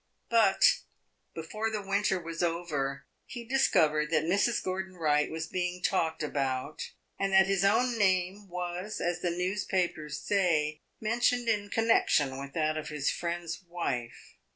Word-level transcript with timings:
But 0.29 0.63
before 1.35 1.69
the 1.69 1.83
winter 1.83 2.19
was 2.19 2.41
over, 2.41 3.05
he 3.27 3.43
discovered 3.45 4.09
that 4.09 4.23
Mrs. 4.23 4.63
Gordon 4.63 4.95
Wright 4.97 5.29
was 5.29 5.45
being 5.45 5.79
talked 5.83 6.23
about, 6.23 6.89
and 7.19 7.31
that 7.33 7.45
his 7.45 7.63
own 7.63 7.99
name 7.99 8.49
was, 8.49 8.99
as 8.99 9.19
the 9.21 9.29
newspapers 9.29 10.19
say, 10.19 10.81
mentioned 10.99 11.47
in 11.47 11.69
connection 11.69 12.39
with 12.39 12.53
that 12.53 12.77
of 12.77 12.89
his 12.89 13.11
friend's 13.11 13.61
wife. 13.61 14.37